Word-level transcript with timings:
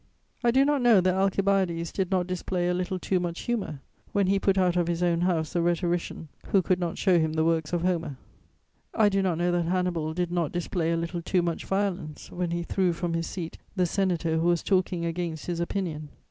I 0.43 0.49
do 0.49 0.65
not 0.65 0.81
know 0.81 0.99
that 0.99 1.13
Alcibiades 1.13 1.91
did 1.91 2.09
not 2.09 2.25
display 2.25 2.67
a 2.67 2.73
little 2.73 2.97
too 2.97 3.19
much 3.19 3.41
humour 3.41 3.81
when 4.13 4.25
he 4.25 4.39
put 4.39 4.57
out 4.57 4.75
of 4.75 4.87
his 4.87 5.03
own 5.03 5.21
house 5.21 5.53
the 5.53 5.61
rhetorician 5.61 6.27
who 6.47 6.63
could 6.63 6.79
not 6.79 6.97
show 6.97 7.19
him 7.19 7.33
the 7.33 7.45
works 7.45 7.71
of 7.71 7.83
Homer. 7.83 8.17
I 8.95 9.09
do 9.09 9.21
not 9.21 9.37
know 9.37 9.51
that 9.51 9.65
Hannibal 9.65 10.15
did 10.15 10.31
not 10.31 10.51
display 10.51 10.91
a 10.91 10.97
little 10.97 11.21
too 11.21 11.43
much 11.43 11.65
violence 11.65 12.31
when 12.31 12.49
he 12.49 12.63
threw 12.63 12.93
from 12.93 13.13
his 13.13 13.27
seat 13.27 13.59
the 13.75 13.85
senator 13.85 14.37
who 14.39 14.47
was 14.47 14.63
talking 14.63 15.05
against 15.05 15.45
his 15.45 15.59
opinion. 15.59 16.09